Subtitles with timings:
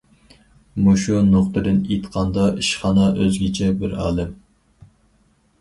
[0.85, 4.33] مۇشۇ نۇقتىدىن ئېيتقاندا، ئىشخانا ئۆزگىچە بىر ئالەم.